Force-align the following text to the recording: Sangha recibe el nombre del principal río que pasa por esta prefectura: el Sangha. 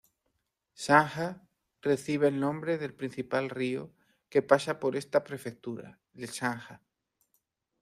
Sangha 0.85 1.29
recibe 1.79 2.27
el 2.27 2.39
nombre 2.39 2.79
del 2.79 2.95
principal 2.95 3.51
río 3.51 3.93
que 4.29 4.41
pasa 4.41 4.79
por 4.79 4.95
esta 4.95 5.23
prefectura: 5.23 5.99
el 6.15 6.27
Sangha. 6.29 6.81